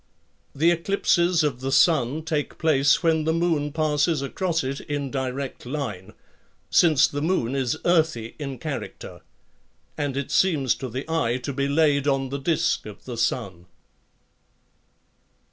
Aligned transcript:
The 0.55 0.71
eclipses 0.71 1.43
of 1.43 1.59
the 1.59 1.71
sun 1.71 2.23
take 2.23 2.57
place 2.57 3.03
when 3.03 3.23
the 3.25 3.33
moon 3.33 3.71
passes 3.71 4.23
across 4.23 4.63
it 4.63 4.79
in 4.79 5.11
direct 5.11 5.63
line, 5.63 6.13
since 6.71 7.05
the 7.07 7.21
moon 7.21 7.53
is 7.53 7.77
earthy 7.85 8.35
in 8.39 8.57
character; 8.57 9.21
and 9.99 10.17
it 10.17 10.31
seems 10.31 10.73
to 10.77 10.89
the 10.89 11.07
eye 11.07 11.37
to 11.43 11.53
be 11.53 11.67
laid 11.67 12.07
on 12.07 12.29
the 12.29 12.39
disk 12.39 12.87
of 12.87 13.05
the 13.05 13.15
sun. 13.15 13.67